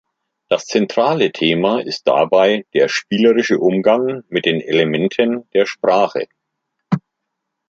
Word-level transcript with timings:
Das 0.49 0.65
zentrale 0.65 1.31
Thema 1.31 1.79
ist 1.79 2.07
dabei 2.07 2.65
der 2.73 2.87
spielerische 2.87 3.59
Umgang 3.59 4.23
mit 4.29 4.45
den 4.47 4.59
Elementen 4.59 5.47
der 5.53 5.67
Sprache. 5.67 6.27